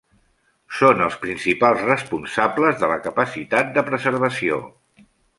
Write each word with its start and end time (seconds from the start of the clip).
Són 0.75 1.01
els 1.07 1.17
principals 1.25 1.83
responsables 1.89 2.79
de 2.83 2.89
la 2.91 2.97
capacitat 3.03 3.69
de 3.75 3.83
preservació. 3.91 4.57